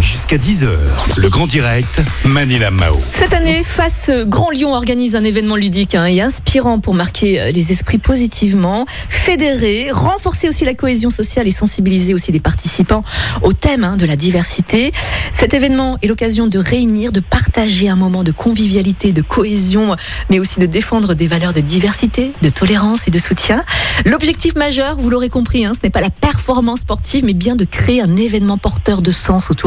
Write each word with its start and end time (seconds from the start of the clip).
Jusqu'à 0.00 0.36
10h, 0.36 0.68
le 1.16 1.28
grand 1.28 1.46
direct, 1.46 2.02
Manila 2.24 2.72
Mao. 2.72 2.98
Cette 3.12 3.32
année, 3.34 3.62
Face 3.62 4.10
Grand 4.26 4.50
Lyon 4.50 4.74
organise 4.74 5.14
un 5.14 5.22
événement 5.22 5.54
ludique 5.54 5.94
hein, 5.94 6.06
et 6.06 6.20
inspirant 6.20 6.80
pour 6.80 6.94
marquer 6.94 7.40
euh, 7.40 7.50
les 7.52 7.70
esprits 7.70 7.98
positivement, 7.98 8.86
fédérer, 9.08 9.90
renforcer 9.92 10.48
aussi 10.48 10.64
la 10.64 10.74
cohésion 10.74 11.08
sociale 11.08 11.46
et 11.46 11.52
sensibiliser 11.52 12.14
aussi 12.14 12.32
les 12.32 12.40
participants 12.40 13.04
au 13.42 13.52
thème 13.52 13.84
hein, 13.84 13.96
de 13.96 14.06
la 14.06 14.16
diversité. 14.16 14.92
Cet 15.34 15.54
événement 15.54 15.98
est 16.02 16.08
l'occasion 16.08 16.48
de 16.48 16.58
réunir, 16.58 17.12
de 17.12 17.20
partager 17.20 17.88
un 17.88 17.96
moment 17.96 18.24
de 18.24 18.32
convivialité, 18.32 19.12
de 19.12 19.22
cohésion, 19.22 19.94
mais 20.30 20.40
aussi 20.40 20.58
de 20.58 20.66
défendre 20.66 21.14
des 21.14 21.28
valeurs 21.28 21.52
de 21.52 21.60
diversité, 21.60 22.32
de 22.42 22.48
tolérance 22.48 23.06
et 23.06 23.12
de 23.12 23.18
soutien. 23.18 23.62
L'objectif 24.04 24.56
majeur, 24.56 24.96
vous 24.96 25.10
l'aurez 25.10 25.28
compris, 25.28 25.64
hein, 25.64 25.72
ce 25.74 25.80
n'est 25.84 25.90
pas 25.90 26.00
la 26.00 26.10
performance 26.10 26.80
sportive, 26.80 27.24
mais 27.24 27.34
bien 27.34 27.54
de 27.54 27.64
créer 27.64 28.00
un 28.00 28.16
événement 28.16 28.58
porteur 28.58 29.00
de 29.00 29.10
sens 29.12 29.50
autour 29.50 29.59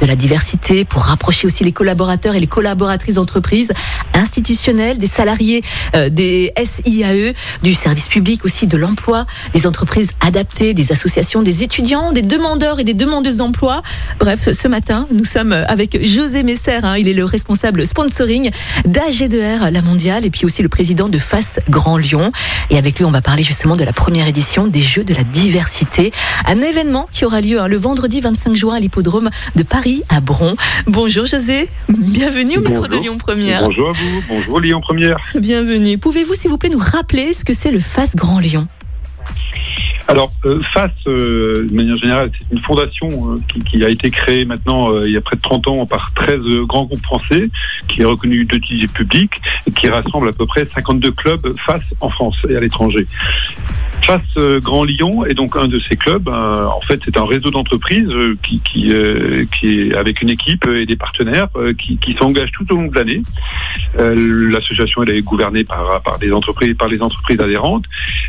de 0.00 0.06
la 0.06 0.16
diversité 0.16 0.84
pour 0.84 1.02
rapprocher 1.02 1.46
aussi 1.46 1.64
les 1.64 1.72
collaborateurs 1.72 2.34
et 2.34 2.40
les 2.40 2.46
collaboratrices 2.46 3.16
d'entreprises 3.16 3.72
institutionnelles, 4.14 4.98
des 4.98 5.06
salariés, 5.06 5.62
euh, 5.94 6.08
des 6.08 6.52
SIAE, 6.56 7.34
du 7.62 7.74
service 7.74 8.08
public 8.08 8.44
aussi, 8.44 8.66
de 8.66 8.76
l'emploi, 8.76 9.26
des 9.52 9.66
entreprises 9.66 10.10
adaptées, 10.20 10.72
des 10.72 10.92
associations, 10.92 11.42
des 11.42 11.62
étudiants, 11.62 12.12
des 12.12 12.22
demandeurs 12.22 12.80
et 12.80 12.84
des 12.84 12.94
demandeuses 12.94 13.36
d'emploi. 13.36 13.82
Bref, 14.18 14.50
ce 14.50 14.68
matin, 14.68 15.06
nous 15.12 15.24
sommes 15.24 15.52
avec 15.52 16.02
José 16.02 16.42
Messer, 16.42 16.80
hein, 16.82 16.96
il 16.96 17.08
est 17.08 17.12
le 17.12 17.24
responsable 17.24 17.84
sponsoring 17.84 18.50
d'AG2R 18.88 19.70
La 19.70 19.82
Mondiale 19.82 20.24
et 20.24 20.30
puis 20.30 20.46
aussi 20.46 20.62
le 20.62 20.68
président 20.68 21.08
de 21.08 21.18
Face 21.18 21.58
Grand 21.68 21.98
Lyon. 21.98 22.32
Et 22.70 22.78
avec 22.78 22.98
lui, 22.98 23.04
on 23.04 23.10
va 23.10 23.20
parler 23.20 23.42
justement 23.42 23.76
de 23.76 23.84
la 23.84 23.92
première 23.92 24.26
édition 24.26 24.66
des 24.66 24.82
Jeux 24.82 25.04
de 25.04 25.14
la 25.14 25.24
diversité, 25.24 26.12
un 26.46 26.60
événement 26.62 27.06
qui 27.12 27.24
aura 27.24 27.40
lieu 27.40 27.60
hein, 27.60 27.68
le 27.68 27.76
vendredi 27.76 28.20
25 28.20 28.54
juin 28.54 28.76
à 28.76 28.80
l'hippodrome 28.80 29.30
de 29.56 29.62
Paris 29.62 30.02
à 30.08 30.20
Bron. 30.20 30.54
Bonjour 30.86 31.26
José, 31.26 31.68
bienvenue 31.88 32.58
au 32.58 32.62
micro 32.62 32.86
de. 32.86 32.96
Lyon 32.96 33.18
Première. 33.18 33.62
Bonjour 33.62 33.90
à 33.90 33.92
vous, 33.92 34.22
bonjour 34.28 34.60
Lyon 34.60 34.80
Première. 34.80 35.16
Bienvenue. 35.34 35.98
Pouvez-vous 35.98 36.34
s'il 36.34 36.50
vous 36.50 36.58
plaît 36.58 36.70
nous 36.70 36.78
rappeler 36.78 37.32
ce 37.32 37.44
que 37.44 37.52
c'est 37.52 37.70
le 37.70 37.80
Face 37.80 38.16
Grand 38.16 38.38
Lyon? 38.38 38.66
Alors, 40.06 40.30
euh, 40.44 40.60
FACE, 40.72 40.90
euh, 41.06 41.66
de 41.68 41.74
manière 41.74 41.96
générale, 41.96 42.30
c'est 42.32 42.54
une 42.54 42.62
fondation 42.62 43.08
euh, 43.32 43.38
qui, 43.48 43.60
qui 43.60 43.84
a 43.84 43.88
été 43.88 44.10
créée 44.10 44.44
maintenant 44.44 45.00
il 45.00 45.10
y 45.10 45.16
a 45.16 45.20
près 45.22 45.36
de 45.36 45.40
30 45.40 45.66
ans 45.68 45.86
par 45.86 46.12
13 46.14 46.40
euh, 46.40 46.66
grands 46.66 46.84
groupes 46.84 47.02
français, 47.02 47.44
qui 47.88 48.02
est 48.02 48.04
reconnue 48.04 48.44
d'utilité 48.44 48.86
publique 48.86 49.32
et 49.66 49.70
qui 49.70 49.88
rassemble 49.88 50.28
à 50.28 50.32
peu 50.32 50.44
près 50.44 50.66
52 50.66 51.10
clubs 51.12 51.54
FACE 51.58 51.94
en 52.00 52.10
France 52.10 52.36
et 52.48 52.56
à 52.56 52.60
l'étranger. 52.60 53.06
FACE 54.06 54.20
euh, 54.36 54.60
Grand 54.60 54.84
Lyon 54.84 55.24
est 55.24 55.34
donc 55.34 55.56
un 55.56 55.68
de 55.68 55.78
ces 55.78 55.96
clubs. 55.96 56.28
Euh, 56.28 56.66
en 56.66 56.80
fait, 56.80 57.00
c'est 57.04 57.16
un 57.16 57.24
réseau 57.24 57.50
d'entreprises 57.50 58.08
euh, 58.10 58.36
qui, 58.42 58.60
qui, 58.60 58.92
qui 59.56 59.80
est 59.80 59.94
avec 59.94 60.20
une 60.22 60.30
équipe 60.30 60.66
et 60.66 60.86
des 60.86 60.96
partenaires 60.96 61.48
qui, 61.78 61.96
qui 61.98 62.14
s'engagent 62.14 62.52
tout 62.52 62.70
au 62.72 62.76
long 62.76 62.86
de 62.86 62.94
l'année. 62.94 63.22
L'association 63.96 65.02
elle 65.02 65.10
est 65.10 65.22
gouvernée 65.22 65.64
par, 65.64 66.02
par 66.02 66.18
des 66.18 66.32
entreprises, 66.32 66.74
par 66.76 66.88
les 66.88 67.00
entreprises 67.00 67.40
adhérentes, 67.40 67.84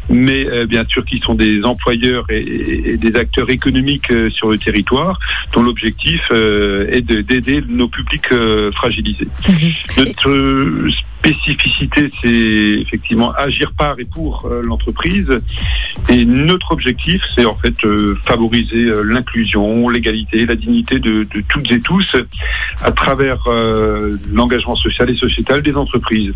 mais 0.10 0.66
bien 0.66 0.84
sûr 0.88 1.04
qui 1.06 1.20
sont 1.20 1.34
des 1.34 1.64
employeurs 1.64 2.26
et, 2.30 2.98
des 2.98 3.16
acteurs 3.16 3.50
économiques 3.50 4.12
sur 4.30 4.50
le 4.50 4.58
territoire, 4.58 5.18
dont 5.54 5.64
l'objectif 5.64 6.32
est 6.32 7.02
de- 7.02 7.22
d'aider 7.22 7.64
nos 7.68 7.88
publics 7.88 8.30
fragilisés. 8.76 9.28
Notre 9.98 10.30
euh, 10.30 10.90
spécificité, 11.20 12.12
c'est 12.22 12.30
effectivement 12.30 13.32
agir 13.32 13.74
par 13.78 14.00
et 14.00 14.06
pour 14.06 14.48
l'entreprise. 14.64 15.30
Et 16.10 16.26
notre 16.26 16.72
objectif, 16.72 17.22
c'est 17.36 17.46
en 17.46 17.58
fait 17.58 17.74
euh, 17.84 18.18
favoriser 18.26 18.86
euh, 18.86 19.02
l'inclusion, 19.04 19.90
l'égalité, 19.90 20.46
la 20.46 20.56
dignité 20.56 21.00
de, 21.00 21.24
de 21.24 21.42
toutes 21.48 21.72
et 21.72 21.80
tous 21.80 22.16
à 22.82 22.92
travers 22.92 23.40
euh, 23.48 24.18
l'engagement 24.32 24.76
social 24.76 25.10
et 25.10 25.16
sociétal 25.16 25.62
des 25.62 25.76
entreprises. 25.76 26.34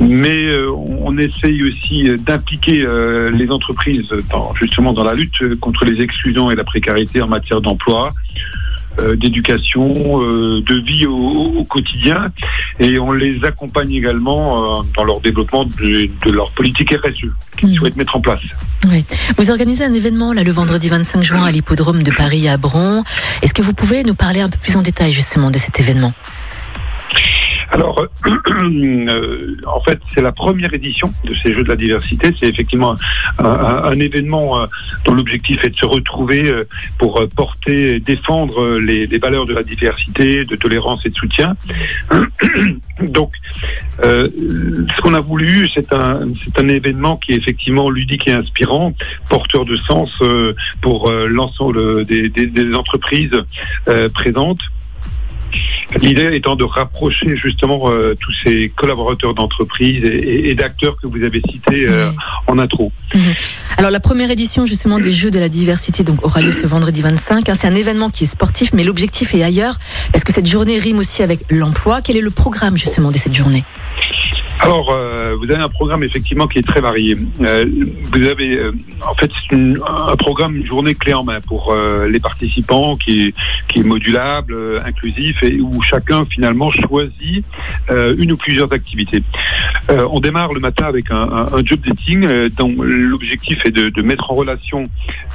Mais 0.00 0.46
euh, 0.46 0.70
on 0.70 1.16
essaye 1.18 1.62
aussi 1.62 2.04
d'impliquer 2.18 2.84
euh, 2.84 3.30
les 3.30 3.50
entreprises 3.50 4.12
dans, 4.30 4.54
justement 4.54 4.92
dans 4.92 5.04
la 5.04 5.14
lutte 5.14 5.56
contre 5.60 5.84
les 5.84 6.00
exclusions 6.02 6.50
et 6.50 6.54
la 6.54 6.64
précarité 6.64 7.22
en 7.22 7.28
matière 7.28 7.60
d'emploi. 7.60 8.12
Euh, 8.98 9.16
d'éducation, 9.16 10.20
euh, 10.22 10.60
de 10.62 10.74
vie 10.86 11.06
au, 11.06 11.14
au 11.58 11.64
quotidien, 11.64 12.26
et 12.80 12.98
on 12.98 13.12
les 13.12 13.42
accompagne 13.44 13.92
également 13.92 14.80
euh, 14.80 14.82
dans 14.96 15.04
leur 15.04 15.20
développement 15.20 15.64
de, 15.64 16.08
de 16.24 16.30
leur 16.30 16.50
politique 16.52 16.92
RSE 16.94 17.26
qu'ils 17.58 17.68
Mhm. 17.70 17.74
souhaitent 17.76 17.96
mettre 17.96 18.16
en 18.16 18.20
place. 18.20 18.40
Oui. 18.90 19.04
Vous 19.38 19.50
organisez 19.50 19.84
un 19.84 19.94
événement 19.94 20.32
là 20.32 20.42
le 20.42 20.50
vendredi 20.52 20.88
25 20.88 21.22
juin 21.22 21.44
à 21.44 21.50
l'hippodrome 21.50 22.02
de 22.02 22.10
Paris 22.10 22.48
à 22.48 22.56
Bron. 22.58 23.02
Est-ce 23.42 23.54
que 23.54 23.62
vous 23.62 23.72
pouvez 23.72 24.04
nous 24.04 24.14
parler 24.14 24.40
un 24.40 24.48
peu 24.48 24.58
plus 24.58 24.76
en 24.76 24.82
détail 24.82 25.12
justement 25.12 25.50
de 25.50 25.58
cet 25.58 25.80
événement? 25.80 26.12
Alors, 27.74 28.06
euh, 28.26 29.56
en 29.66 29.80
fait, 29.80 29.98
c'est 30.14 30.22
la 30.22 30.30
première 30.30 30.72
édition 30.72 31.12
de 31.24 31.34
ces 31.34 31.52
Jeux 31.52 31.64
de 31.64 31.68
la 31.68 31.74
diversité. 31.74 32.32
C'est 32.38 32.46
effectivement 32.46 32.94
un, 33.38 33.98
événement 33.98 34.60
euh, 34.60 34.66
dont 35.04 35.14
l'objectif 35.14 35.58
est 35.64 35.70
de 35.70 35.76
se 35.76 35.84
retrouver 35.84 36.48
euh, 36.48 36.68
pour 36.98 37.20
euh, 37.20 37.26
porter 37.26 37.96
et 37.96 38.00
défendre 38.00 38.78
les, 38.78 39.06
valeurs 39.18 39.44
de 39.44 39.54
la 39.54 39.64
diversité, 39.64 40.44
de 40.44 40.54
tolérance 40.54 41.04
et 41.04 41.10
de 41.10 41.16
soutien. 41.16 41.54
Donc, 43.00 43.32
euh, 44.04 44.28
ce 44.96 45.02
qu'on 45.02 45.14
a 45.14 45.20
voulu, 45.20 45.68
c'est 45.68 45.92
un, 45.92 46.28
événement 46.68 47.16
qui 47.16 47.32
est 47.32 47.36
effectivement 47.36 47.90
ludique 47.90 48.28
et 48.28 48.32
inspirant, 48.32 48.92
porteur 49.28 49.64
de 49.64 49.76
sens 49.76 50.10
pour 50.80 51.10
l'ensemble 51.10 52.04
des, 52.04 52.74
entreprises 52.74 53.44
présentes. 54.14 54.60
L'idée 56.00 56.30
étant 56.34 56.56
de 56.56 56.64
rapprocher 56.64 57.36
justement 57.36 57.90
euh, 57.90 58.14
tous 58.20 58.32
ces 58.44 58.68
collaborateurs 58.74 59.34
d'entreprise 59.34 60.02
et, 60.04 60.08
et- 60.08 60.48
et 60.50 60.54
d'acteurs 60.54 60.96
que 61.00 61.06
vous 61.06 61.22
avez 61.22 61.40
cités 61.48 61.86
euh, 61.86 62.10
en 62.46 62.58
intro. 62.58 62.90
Alors 63.76 63.90
la 63.90 64.00
première 64.00 64.30
édition 64.30 64.66
justement 64.66 64.98
des 64.98 65.10
Jeux 65.12 65.30
de 65.30 65.38
la 65.38 65.48
diversité 65.48 66.02
donc 66.04 66.24
aura 66.24 66.40
lieu 66.40 66.52
ce 66.52 66.66
vendredi 66.66 67.02
25. 67.02 67.48
hein. 67.48 67.54
C'est 67.56 67.68
un 67.68 67.74
événement 67.74 68.10
qui 68.10 68.24
est 68.24 68.26
sportif, 68.26 68.70
mais 68.72 68.84
l'objectif 68.84 69.34
est 69.34 69.42
ailleurs 69.42 69.76
parce 70.12 70.24
que 70.24 70.32
cette 70.32 70.46
journée 70.46 70.78
rime 70.78 70.98
aussi 70.98 71.22
avec 71.22 71.40
l'emploi? 71.50 72.00
Quel 72.02 72.16
est 72.16 72.20
le 72.20 72.30
programme 72.30 72.76
justement 72.76 73.10
de 73.10 73.18
cette 73.18 73.34
journée? 73.34 73.64
Alors, 74.64 74.92
euh, 74.92 75.36
vous 75.38 75.50
avez 75.50 75.62
un 75.62 75.68
programme 75.68 76.02
effectivement 76.04 76.46
qui 76.46 76.58
est 76.58 76.66
très 76.66 76.80
varié. 76.80 77.18
Euh, 77.42 77.66
vous 78.10 78.22
avez, 78.22 78.56
euh, 78.56 78.72
en 79.06 79.12
fait, 79.12 79.30
une- 79.52 79.78
un 79.86 80.16
programme, 80.16 80.56
une 80.56 80.66
journée 80.66 80.94
clé 80.94 81.12
en 81.12 81.22
main 81.22 81.42
pour 81.42 81.70
euh, 81.70 82.08
les 82.08 82.18
participants 82.18 82.96
qui 82.96 83.26
est, 83.26 83.34
modulable, 83.84 84.80
inclusif 84.86 85.42
et 85.42 85.60
où 85.60 85.82
chacun 85.82 86.24
finalement 86.24 86.70
choisit 86.70 87.44
une 87.90 88.30
ou 88.30 88.36
plusieurs 88.36 88.72
activités. 88.72 89.20
On 89.88 90.20
démarre 90.20 90.52
le 90.52 90.60
matin 90.60 90.84
avec 90.84 91.10
un, 91.10 91.46
job 91.64 91.80
dating 91.84 92.24
dont 92.56 92.72
l'objectif 92.80 93.58
est 93.66 93.72
de, 93.72 94.02
mettre 94.02 94.30
en 94.30 94.34
relation 94.34 94.84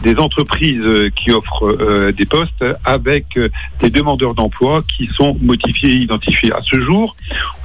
des 0.04 0.16
entreprises 0.16 1.12
qui 1.18 1.32
offrent 1.32 2.12
des 2.14 2.26
postes 2.26 2.64
avec 2.86 3.38
des 3.82 3.90
demandeurs 3.90 4.36
d'emploi 4.36 4.84
qui 4.88 5.10
sont 5.14 5.38
motiviés 5.42 5.92
et 5.92 5.98
identifiés. 5.98 6.54
À 6.54 6.62
ce 6.62 6.80
jour, 6.80 7.18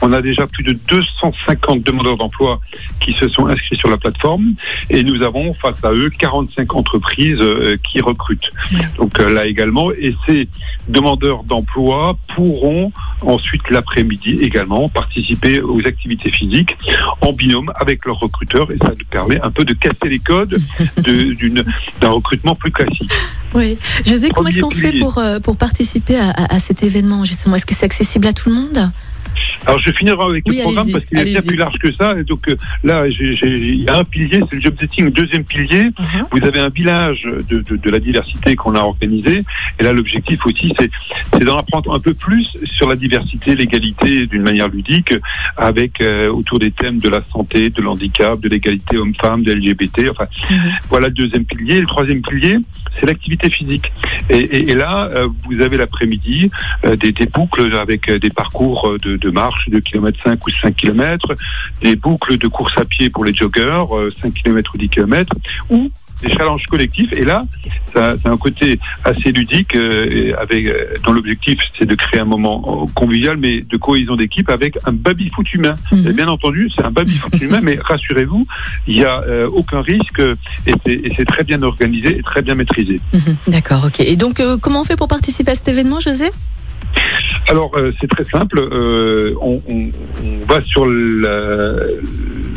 on 0.02 0.12
a 0.12 0.20
déjà 0.20 0.48
plus 0.48 0.64
de 0.64 0.76
250 0.88 1.53
demandeurs 1.56 2.16
d'emploi 2.16 2.60
qui 3.00 3.12
se 3.14 3.28
sont 3.28 3.46
inscrits 3.46 3.76
sur 3.76 3.88
la 3.88 3.96
plateforme. 3.96 4.54
Et 4.90 5.02
nous 5.02 5.22
avons 5.22 5.54
face 5.54 5.82
à 5.84 5.92
eux 5.92 6.10
45 6.18 6.74
entreprises 6.74 7.38
euh, 7.40 7.76
qui 7.88 8.00
recrutent. 8.00 8.50
Donc 8.98 9.18
euh, 9.20 9.30
là 9.32 9.46
également, 9.46 9.90
et 9.92 10.14
ces 10.26 10.48
demandeurs 10.88 11.44
d'emploi 11.44 12.16
pourront 12.34 12.92
ensuite 13.22 13.68
l'après-midi 13.70 14.30
également 14.40 14.88
participer 14.88 15.60
aux 15.60 15.80
activités 15.86 16.30
physiques 16.30 16.76
en 17.20 17.32
binôme 17.32 17.72
avec 17.76 18.04
leurs 18.06 18.18
recruteurs. 18.18 18.70
Et 18.72 18.78
ça 18.78 18.88
nous 18.90 19.04
permet 19.10 19.40
un 19.42 19.50
peu 19.50 19.64
de 19.64 19.72
casser 19.74 20.08
les 20.08 20.18
codes 20.18 20.56
d'un 22.00 22.10
recrutement 22.10 22.54
plus 22.54 22.70
classique. 22.70 23.12
Oui. 23.54 23.78
José, 24.06 24.30
comment 24.30 24.48
est-ce 24.48 24.58
qu'on 24.60 24.70
fait 24.70 24.92
pour, 24.98 25.18
euh, 25.18 25.38
pour 25.40 25.56
participer 25.56 26.16
à, 26.16 26.30
à- 26.30 26.54
à 26.56 26.58
cet 26.60 26.82
événement 26.82 27.24
justement. 27.24 27.56
Est-ce 27.56 27.66
que 27.66 27.74
c'est 27.74 27.84
accessible 27.86 28.26
à 28.26 28.32
tout 28.32 28.48
le 28.48 28.54
monde? 28.56 28.90
Alors 29.66 29.78
je 29.78 29.90
finirai 29.92 30.22
avec 30.22 30.44
Oui, 30.46 30.56
le 30.58 30.62
programme 30.62 30.90
parce 30.92 31.04
qu'il 31.06 31.18
est 31.18 31.24
bien 31.24 31.42
plus 31.42 31.56
large 31.56 31.78
que 31.78 31.90
ça. 31.92 32.14
Et 32.18 32.24
donc 32.24 32.48
euh, 32.48 32.56
là, 32.82 33.06
il 33.08 33.82
y 33.82 33.88
a 33.88 33.98
un 33.98 34.04
pilier, 34.04 34.40
c'est 34.48 34.56
le 34.56 34.60
job 34.60 34.74
setting. 34.78 35.04
Le 35.06 35.10
deuxième 35.10 35.44
pilier, 35.44 35.84
Mhm. 35.84 36.26
vous 36.32 36.44
avez 36.46 36.60
un 36.60 36.68
village 36.68 37.22
de, 37.48 37.58
de- 37.60 37.76
de 37.76 37.90
la 37.90 37.98
diversité 37.98 38.56
qu'on 38.56 38.74
a 38.74 38.80
organisé. 38.80 39.42
Et 39.78 39.82
là, 39.82 39.92
l'objectif 39.92 40.44
aussi, 40.46 40.74
c'est 40.78 41.44
d'en 41.44 41.58
apprendre 41.58 41.94
un 41.94 41.98
peu 42.00 42.14
plus 42.14 42.56
sur 42.64 42.88
la 42.88 42.96
diversité, 42.96 43.54
l'égalité 43.54 44.26
d'une 44.26 44.42
manière 44.42 44.68
ludique, 44.68 45.14
avec 45.56 46.00
euh, 46.00 46.28
autour 46.30 46.58
des 46.58 46.70
thèmes 46.70 46.98
de 46.98 47.08
la 47.08 47.22
santé, 47.24 47.70
de 47.70 47.80
l'handicap, 47.82 48.40
de 48.40 48.48
l'égalité 48.48 48.96
homme-femme, 48.98 49.42
de 49.42 49.52
LGBT. 49.52 50.08
Enfin, 50.10 50.26
Mhm. 50.50 50.58
voilà 50.88 51.08
le 51.08 51.14
deuxième 51.14 51.44
pilier. 51.46 51.80
Le 51.80 51.86
troisième 51.86 52.20
pilier, 52.22 52.58
c'est 53.00 53.06
l'activité 53.06 53.48
physique. 53.50 53.92
Et, 54.30 54.38
et- 54.38 54.70
et 54.70 54.74
là, 54.74 55.08
euh, 55.14 55.28
vous 55.44 55.60
avez 55.60 55.76
l'après-midi 55.76 56.50
euh, 56.84 56.96
des, 56.96 57.12
des 57.12 57.26
boucles 57.26 57.74
avec 57.76 58.08
euh, 58.08 58.18
des 58.18 58.30
parcours 58.30 58.96
de, 59.02 59.16
de 59.16 59.30
marche 59.30 59.53
de 59.68 59.78
km 59.80 60.18
5 60.22 60.46
ou 60.46 60.50
5 60.50 60.76
km, 60.76 61.34
des 61.82 61.96
boucles 61.96 62.38
de 62.38 62.48
course 62.48 62.76
à 62.78 62.84
pied 62.84 63.10
pour 63.10 63.24
les 63.24 63.34
joggeurs, 63.34 63.96
euh, 63.96 64.12
5 64.22 64.32
km 64.34 64.74
ou 64.74 64.78
10 64.78 64.88
km, 64.88 65.34
ou 65.70 65.90
des 66.22 66.32
challenges 66.32 66.64
collectifs. 66.66 67.12
Et 67.12 67.24
là, 67.24 67.44
ça, 67.92 68.14
c'est 68.20 68.28
un 68.28 68.36
côté 68.36 68.78
assez 69.04 69.32
ludique, 69.32 69.74
euh, 69.74 70.32
avec, 70.40 70.66
euh, 70.66 70.94
dont 71.04 71.12
l'objectif 71.12 71.58
c'est 71.78 71.86
de 71.86 71.94
créer 71.94 72.20
un 72.20 72.24
moment 72.24 72.86
convivial, 72.94 73.36
mais 73.36 73.60
de 73.60 73.76
cohésion 73.76 74.16
d'équipe 74.16 74.48
avec 74.48 74.76
un 74.86 74.92
baby-foot 74.92 75.52
humain. 75.52 75.74
Mhm. 75.92 76.08
Et 76.08 76.12
bien 76.12 76.28
entendu, 76.28 76.70
c'est 76.74 76.84
un 76.84 76.90
baby-foot 76.90 77.40
humain, 77.40 77.60
mais 77.62 77.78
rassurez-vous, 77.82 78.46
il 78.86 78.96
n'y 78.96 79.04
a 79.04 79.22
euh, 79.22 79.48
aucun 79.48 79.82
risque 79.82 80.20
et 80.66 80.74
c'est, 80.84 80.92
et 80.92 81.12
c'est 81.16 81.24
très 81.24 81.44
bien 81.44 81.62
organisé 81.62 82.18
et 82.18 82.22
très 82.22 82.42
bien 82.42 82.54
maîtrisé. 82.54 83.00
Mhm, 83.12 83.36
D'accord, 83.48 83.84
ok. 83.86 84.00
Et 84.00 84.16
donc, 84.16 84.40
euh, 84.40 84.56
comment 84.60 84.80
on 84.82 84.84
fait 84.84 84.96
pour 84.96 85.08
participer 85.08 85.52
à 85.52 85.54
cet 85.54 85.68
événement, 85.68 86.00
José? 86.00 86.30
Alors, 87.48 87.70
euh, 87.76 87.92
c'est 88.00 88.08
très 88.08 88.24
simple. 88.24 88.58
Euh, 88.58 89.34
on, 89.40 89.60
va 90.48 90.60
sur 90.62 90.86
le, 90.86 92.02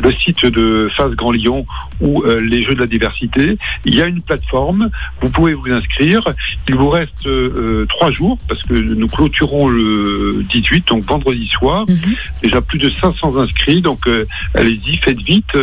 le 0.08 0.14
site 0.14 0.46
de 0.46 0.88
Face 0.96 1.12
Grand 1.12 1.32
Lyon 1.32 1.66
ou 2.00 2.22
euh, 2.22 2.40
les 2.40 2.62
Jeux 2.64 2.74
de 2.74 2.80
la 2.80 2.86
diversité. 2.86 3.58
Il 3.84 3.94
y 3.94 4.02
a 4.02 4.06
une 4.06 4.22
plateforme. 4.22 4.90
Vous 5.20 5.28
pouvez 5.28 5.52
vous 5.52 5.70
inscrire. 5.70 6.22
Il 6.68 6.76
vous 6.76 6.88
reste 6.88 7.26
euh, 7.26 7.86
trois 7.86 8.10
jours 8.10 8.38
parce 8.48 8.62
que 8.62 8.74
nous 8.74 9.06
clôturons 9.06 9.68
le 9.68 10.44
18, 10.48 10.88
donc 10.88 11.04
vendredi 11.04 11.46
soir. 11.48 11.84
Mhm. 11.88 12.14
Déjà 12.42 12.60
plus 12.60 12.78
de 12.78 12.90
500 12.90 13.36
inscrits. 13.36 13.82
Donc, 13.82 14.06
euh, 14.06 14.24
allez-y, 14.54 14.96
faites 14.96 15.20
vite 15.20 15.56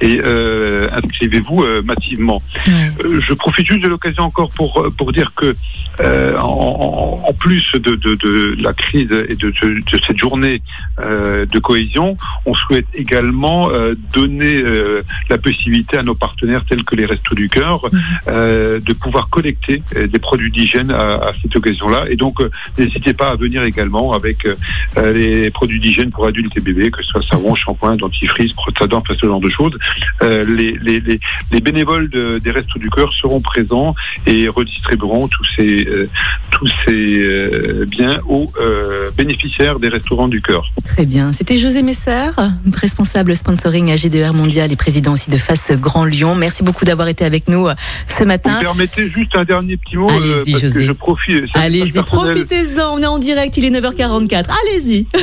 et 0.00 0.20
inscrivez-vous 0.92 1.64
massivement. 1.84 2.42
Je 2.66 3.34
profite 3.34 3.66
juste 3.66 3.82
de 3.82 3.88
l'occasion 3.88 4.24
encore 4.24 4.50
pour 4.50 4.86
pour 4.96 5.12
dire 5.12 5.34
que 5.34 5.54
en, 6.38 7.32
plus 7.38 7.72
de, 7.74 7.94
de, 7.94 8.14
de 8.14 8.56
la 8.60 8.72
crise 8.72 9.10
et 9.28 9.34
de, 9.34 9.50
de, 9.50 10.00
cette 10.06 10.18
journée 10.18 10.62
de 10.98 11.58
cohésion, 11.58 12.16
on 12.46 12.54
souhaite 12.54 12.86
également 12.94 13.70
euh, 13.89 13.89
donner 14.12 14.60
euh, 14.62 15.02
la 15.28 15.38
possibilité 15.38 15.96
à 15.98 16.02
nos 16.02 16.14
partenaires 16.14 16.64
tels 16.68 16.84
que 16.84 16.94
les 16.96 17.06
Restos 17.06 17.34
du 17.34 17.48
Cœur 17.48 17.80
Mhm. 17.92 18.00
euh, 18.28 18.80
de 18.80 18.92
pouvoir 18.92 19.28
collecter 19.30 19.82
euh, 19.96 20.06
des 20.06 20.18
produits 20.18 20.50
d'hygiène 20.50 20.90
à, 20.90 21.14
à 21.28 21.32
cette 21.40 21.54
occasion-là. 21.56 22.04
Et 22.08 22.16
donc, 22.16 22.38
n'hésitez 22.78 23.12
pas 23.14 23.30
à 23.30 23.36
venir 23.36 23.62
également 23.64 24.12
avec 24.12 24.46
les 24.96 25.50
produits 25.50 25.80
d'hygiène 25.80 26.10
pour 26.10 26.26
adultes 26.26 26.56
et 26.56 26.60
bébés, 26.60 26.90
que 26.90 27.02
ce 27.02 27.08
soit 27.08 27.22
savon, 27.22 27.54
shampoing, 27.54 27.96
dentifrice, 27.96 28.52
enfin, 28.56 29.14
ce 29.20 29.26
genre 29.26 29.40
de 29.40 29.48
choses. 29.48 29.76
Les, 30.22 30.76
les, 30.86 31.00
les, 31.00 31.18
les 31.52 31.60
bénévoles 31.60 32.08
de- 32.08 32.38
des 32.38 32.50
Restos 32.50 32.78
du 32.78 32.90
Cœur 32.90 33.12
seront 33.12 33.40
présents 33.40 33.94
et 34.26 34.48
redistribueront 34.48 35.28
tous 35.28 35.44
ces, 35.56 35.88
tous 36.50 36.68
ces 36.84 37.84
biens 37.86 38.18
aux 38.28 38.52
bénéficiaires 39.16 39.78
des 39.78 39.88
restaurants 39.88 40.28
du 40.28 40.40
cœur. 40.42 40.70
Très 40.84 41.06
bien. 41.06 41.32
C'était 41.32 41.56
José 41.56 41.82
Messer, 41.82 42.30
responsable 42.74 43.34
sponsoring 43.36 43.79
à 43.88 43.96
GDR 43.96 44.34
Mondial 44.34 44.70
et 44.72 44.76
président 44.76 45.12
aussi 45.14 45.30
de 45.30 45.38
Face 45.38 45.72
Grand 45.72 46.04
Lyon. 46.04 46.34
Merci 46.34 46.62
beaucoup 46.62 46.84
d'avoir 46.84 47.08
été 47.08 47.24
avec 47.24 47.48
nous 47.48 47.68
euh, 47.68 47.74
ce 48.06 48.24
Vous 48.24 48.28
matin. 48.28 48.58
permettez 48.60 49.08
juste 49.10 49.34
un 49.36 49.44
dernier 49.44 49.76
petit 49.78 49.96
mot 49.96 50.06
parce 50.06 50.20
José. 50.60 50.70
que 50.74 50.80
je 50.82 50.92
profite. 50.92 51.44
Allez-y, 51.54 52.02
profitez-en. 52.02 52.94
On 52.94 52.98
est 53.02 53.06
en 53.06 53.18
direct, 53.18 53.56
il 53.56 53.64
est 53.64 53.70
9h44. 53.70 54.46
Allez-y. 54.66 55.06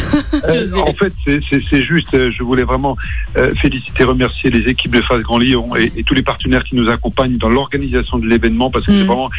Euh, 0.48 0.68
en 0.78 0.94
fait, 0.94 1.12
c'est- 1.26 1.84
juste, 1.84 2.14
euh, 2.14 2.32
je 2.32 2.44
voulais 2.44 2.64
vraiment 2.64 2.96
euh, 3.38 3.52
féliciter, 3.62 4.04
remercier 4.04 4.50
les 4.50 4.70
équipes 4.70 4.96
de 4.96 5.02
Face 5.02 5.22
Grand 5.22 5.38
Lyon 5.40 5.76
et, 5.76 5.92
et 5.98 6.04
tous 6.04 6.14
les 6.14 6.22
partenaires 6.22 6.64
qui 6.64 6.76
nous 6.76 6.90
accompagnent 6.90 7.38
dans 7.38 7.50
l'organisation 7.50 8.18
de 8.18 8.28
l'événement 8.28 8.70
parce 8.70 8.86
que 8.86 8.92
Mm. 8.92 8.98
c'est 9.00 9.04
vraiment, 9.06 9.30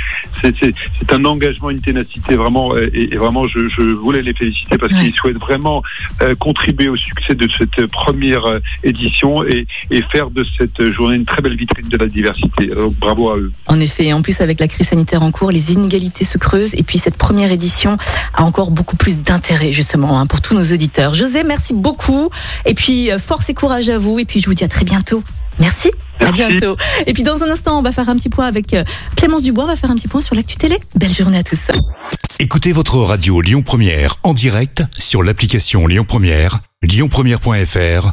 c'est- 0.43 1.13
un 1.13 1.25
engagement, 1.25 1.71
une 1.71 1.81
ténacité 1.81 2.35
vraiment, 2.35 2.75
euh, 2.75 2.91
et, 2.93 3.15
et 3.15 3.17
vraiment, 3.17 3.47
je, 3.47 3.69
je 3.69 3.81
voulais 3.83 4.23
les 4.23 4.35
féliciter 4.35 4.77
parce 4.77 4.93
Ouais. 4.93 5.01
qu'ils 5.05 5.15
souhaitent 5.15 5.39
vraiment 5.41 5.83
euh, 6.23 6.35
contribuer 6.35 6.89
au 6.89 6.97
succès 6.97 7.35
de 7.35 7.49
cette 7.57 7.87
première 7.87 8.45
euh, 8.47 8.59
édition 9.09 9.45
et, 9.45 9.67
et 9.91 10.03
faire 10.03 10.31
de 10.31 10.45
cette 10.57 10.91
journée 10.91 11.17
une 11.17 11.25
très 11.25 11.43
belle 11.43 11.57
vitrine 11.57 11.89
de 11.89 11.97
la 11.97 12.07
diversité. 12.07 12.67
Donc 12.67 12.95
bravo 12.97 13.31
à 13.31 13.37
eux. 13.37 13.53
En 13.67 13.81
effet, 13.81 14.07
et 14.07 14.13
en 14.13 14.23
plus 14.23 14.41
avec 14.41 14.61
la 14.61 14.69
crise 14.69 14.89
sanitaire 14.89 15.23
en 15.23 15.31
cours, 15.31 15.51
les 15.51 15.73
inégalités 15.73 16.25
se 16.25 16.39
creusent 16.39 16.75
et 16.75 16.83
puis 16.83 16.99
cette 16.99 17.17
première 17.17 17.51
édition 17.51 17.97
a 18.35 18.43
encore 18.43 18.71
beaucoup 18.71 18.97
plus 18.97 19.19
d'intérêt 19.19 19.73
justement 19.73 20.19
hein, 20.19 20.27
pour 20.27 20.41
tous 20.41 20.55
nos 20.55 20.65
auditeurs. 20.65 21.15
José, 21.15 21.43
merci 21.45 21.75
beaucoup 21.75 22.31
et 22.65 22.75
puis 22.75 23.11
euh, 23.11 23.19
force 23.19 23.49
et 23.49 23.55
courage 23.55 23.89
à 23.89 23.99
vous 23.99 24.19
et 24.19 24.25
puis 24.25 24.41
je 24.41 24.47
vous 24.47 24.55
dis 24.55 24.65
à 24.65 24.69
très 24.69 24.85
bientôt. 24.85 25.23
Merci. 25.59 25.91
À 26.21 26.31
Merci. 26.31 26.37
bientôt. 26.37 26.77
Et 27.07 27.13
puis 27.13 27.23
dans 27.23 27.43
un 27.43 27.51
instant, 27.51 27.79
on 27.79 27.83
va 27.83 27.93
faire 27.93 28.09
un 28.09 28.17
petit 28.17 28.29
point 28.29 28.47
avec 28.47 28.75
euh, 28.75 28.85
Clémence 29.17 29.43
Dubois, 29.43 29.65
on 29.65 29.69
va 29.69 29.77
faire 29.77 29.91
un 29.91 29.97
petit 29.97 30.09
point 30.09 30.21
sur 30.21 30.35
l'actu 30.35 30.57
télé. 30.57 30.77
Belle 30.95 31.13
journée 31.13 31.39
à 31.39 31.43
tous. 31.43 31.59
Écoutez 32.39 32.73
votre 32.73 32.99
radio 32.99 33.41
Lyon 33.41 33.63
Première 33.63 34.17
en 34.23 34.35
direct 34.35 34.85
sur 34.99 35.23
l'application 35.23 35.87
Lyon 35.87 36.05
Première, 36.07 36.61
lyonpremière.fr 36.83 38.13